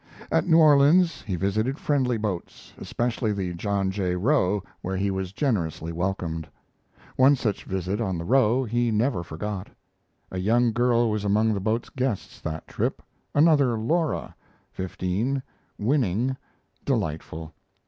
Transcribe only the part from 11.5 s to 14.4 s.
the boat's guests that trip another Laura,